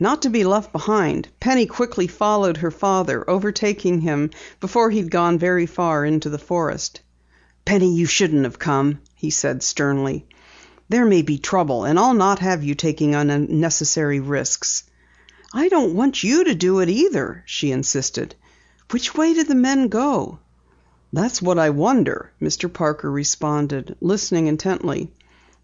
[0.00, 4.30] Not to be left behind, Penny quickly followed her father, overtaking him
[4.60, 7.00] before he had gone very far into the forest.
[7.64, 10.24] "Penny, you shouldn't have come," he said sternly.
[10.88, 14.84] "There may be trouble, and I'll not have you taking unnecessary risks."
[15.52, 18.36] "I don't want you to do it either," she insisted.
[18.92, 20.38] "Which way did the men go?"
[21.12, 22.72] "That's what I wonder," Mr.
[22.72, 25.10] Parker responded, listening intently.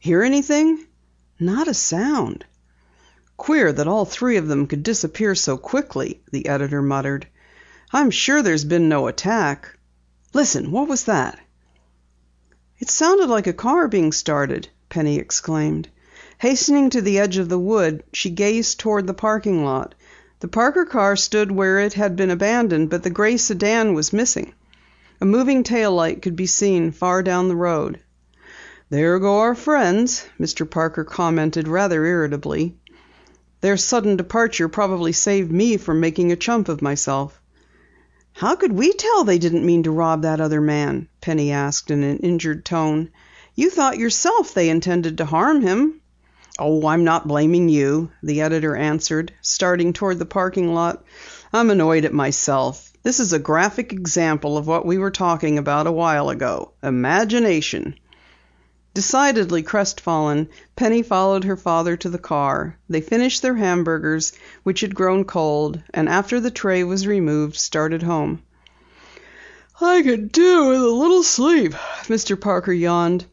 [0.00, 0.84] "Hear anything?"
[1.38, 2.44] "Not a sound."
[3.38, 7.26] "Queer that all three of them could disappear so quickly," the editor muttered.
[7.92, 9.76] "I'm sure there's been no attack.
[10.32, 10.70] Listen!
[10.72, 11.38] What was that?"
[12.78, 15.90] "It sounded like a car being started!" Penny exclaimed.
[16.38, 19.94] Hastening to the edge of the wood, she gazed toward the parking lot.
[20.40, 24.54] The Parker car stood where it had been abandoned, but the gray sedan was missing.
[25.20, 28.00] A moving tail light could be seen far down the road.
[28.88, 30.64] "There go our friends," Mr.
[30.68, 32.78] Parker commented rather irritably.
[33.66, 37.40] "Their sudden departure probably saved me from making a chump of myself."
[38.32, 42.04] "How could we tell they didn't mean to rob that other man?" Penny asked in
[42.04, 43.10] an injured tone.
[43.56, 46.00] "You thought yourself they intended to harm him."
[46.60, 51.02] "Oh, I'm not blaming you," the editor answered, starting toward the parking lot.
[51.52, 52.92] "I'm annoyed at myself.
[53.02, 57.96] This is a graphic example of what we were talking about a while ago imagination."
[58.96, 62.78] Decidedly crestfallen, Penny followed her father to the car.
[62.88, 64.32] They finished their hamburgers
[64.62, 68.40] which had grown cold, and after the tray was removed, started home.
[69.82, 72.40] "I could do with a little sleep," Mr.
[72.40, 73.26] Parker yawned.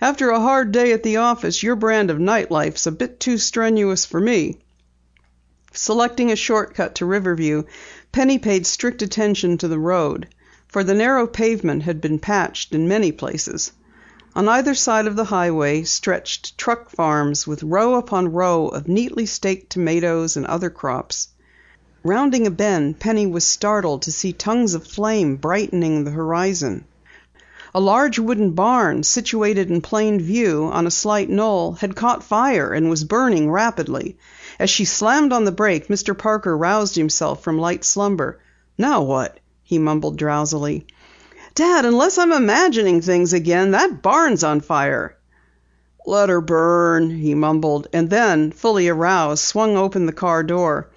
[0.00, 3.38] "After a hard day at the office, your brand of night life's a bit too
[3.38, 4.58] strenuous for me."
[5.72, 7.64] Selecting a short cut to Riverview,
[8.12, 10.28] Penny paid strict attention to the road,
[10.68, 13.72] for the narrow pavement had been patched in many places.
[14.36, 19.24] On either side of the highway stretched truck farms with row upon row of neatly
[19.24, 21.28] staked tomatoes and other crops.
[22.04, 26.84] Rounding a bend, Penny was startled to see tongues of flame brightening the horizon.
[27.74, 32.72] A large wooden barn, situated in plain view on a slight knoll, had caught fire
[32.72, 34.18] and was burning rapidly.
[34.58, 36.16] As she slammed on the brake, Mr.
[36.16, 38.38] Parker roused himself from light slumber.
[38.76, 40.86] "Now what?" he mumbled drowsily.
[41.58, 45.16] "Dad, unless I'm imagining things again, that barn's on fire!"
[46.06, 50.88] "Let her burn," he mumbled, and then, fully aroused, swung open the car door.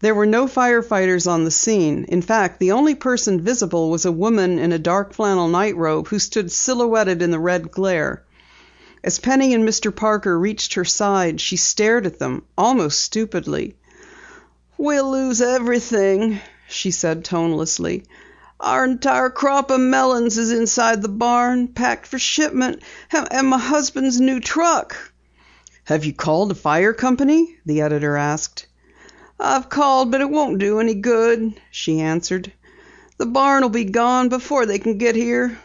[0.00, 2.06] There were no firefighters on the scene.
[2.08, 6.18] In fact, the only person visible was a woman in a dark flannel nightrobe who
[6.18, 8.24] stood silhouetted in the red glare.
[9.04, 9.94] As Penny and Mr.
[9.94, 13.76] Parker reached her side, she stared at them almost stupidly.
[14.76, 18.02] "We'll lose everything," she said tonelessly.
[18.60, 24.20] Our entire crop of melons is inside the barn, packed for shipment, and my husband's
[24.20, 24.96] new truck."
[25.86, 28.66] "Have you called a fire company?" the editor asked.
[29.40, 32.52] "I've called, but it won't do any good," she answered.
[33.18, 35.58] "The barn will be gone before they can get here."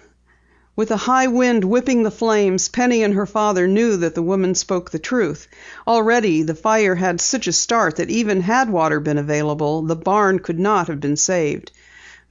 [0.76, 4.56] With a high wind whipping the flames, Penny and her father knew that the woman
[4.56, 5.48] spoke the truth.
[5.88, 10.40] Already the fire had such a start that even had water been available, the barn
[10.40, 11.72] could not have been saved.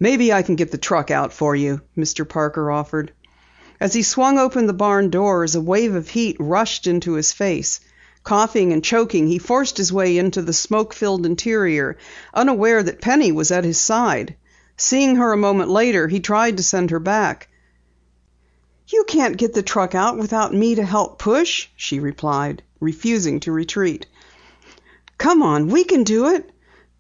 [0.00, 2.28] "Maybe I can get the truck out for you," Mr.
[2.28, 3.10] Parker offered.
[3.81, 7.81] As he swung open the barn doors, a wave of heat rushed into his face.
[8.22, 11.97] Coughing and choking, he forced his way into the smoke filled interior,
[12.32, 14.36] unaware that Penny was at his side.
[14.76, 17.48] Seeing her a moment later, he tried to send her back.
[18.86, 23.50] "You can't get the truck out without me to help push," she replied, refusing to
[23.50, 24.06] retreat.
[25.19, 26.48] "Come on, we can do it!"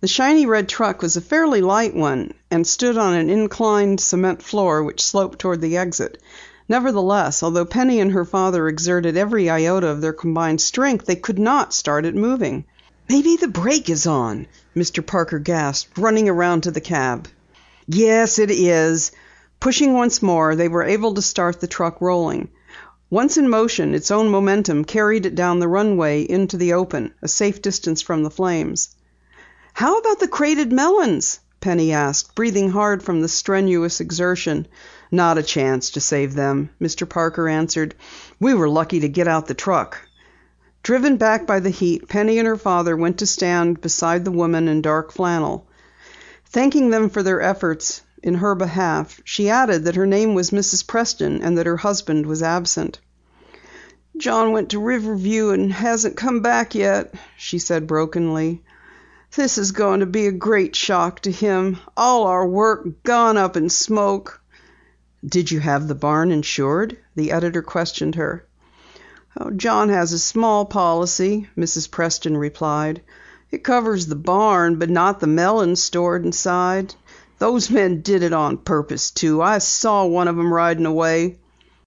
[0.00, 4.42] The shiny red truck was a fairly light one and stood on an inclined cement
[4.42, 6.22] floor which sloped toward the exit.
[6.68, 11.38] Nevertheless, although Penny and her father exerted every iota of their combined strength, they could
[11.38, 12.64] not start it moving.
[13.08, 15.04] "Maybe the brake is on!" Mr.
[15.04, 17.28] Parker gasped, running around to the cab.
[17.86, 19.12] "Yes, it is."
[19.60, 22.48] Pushing once more, they were able to start the truck rolling.
[23.10, 27.28] Once in motion, its own momentum carried it down the runway into the open, a
[27.28, 28.90] safe distance from the flames.
[29.72, 34.68] "How about the crated melons?" Penny asked, breathing hard from the strenuous exertion.
[35.10, 37.08] "Not a chance to save them," Mr.
[37.08, 37.96] Parker answered.
[38.38, 39.98] "We were lucky to get out the truck."
[40.84, 44.68] Driven back by the heat, Penny and her father went to stand beside the woman
[44.68, 45.66] in dark flannel.
[46.46, 50.86] Thanking them for their efforts in her behalf, she added that her name was Mrs.
[50.86, 53.00] Preston and that her husband was absent.
[54.16, 58.62] "John went to Riverview and hasn't come back yet," she said brokenly.
[59.36, 61.76] This is going to be a great shock to him.
[61.98, 64.40] All our work gone up in smoke."
[65.22, 68.46] "Did you have the barn insured?" the editor questioned her.
[69.38, 71.90] Oh, "John has a small policy," Mrs.
[71.90, 73.02] Preston replied.
[73.50, 76.94] It covers the barn, but not the melons stored inside.
[77.38, 79.42] Those men did it on purpose, too.
[79.42, 81.38] I saw one of 'em riding away."